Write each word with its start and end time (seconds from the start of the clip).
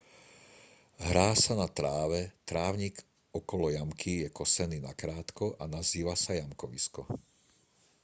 hrá 1.05 1.29
sa 1.43 1.53
na 1.61 1.67
tráve 1.79 2.21
trávnik 2.49 2.95
okolo 3.39 3.65
jamky 3.77 4.13
je 4.25 4.29
kosený 4.39 4.77
nakrátko 4.89 5.45
a 5.61 5.69
nazýva 5.77 6.15
sa 6.23 6.31
jamkovisko 6.39 7.01